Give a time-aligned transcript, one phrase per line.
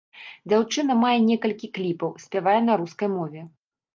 [0.51, 3.41] Дзяўчына мае некалькі кліпаў, спявае на рускай мове.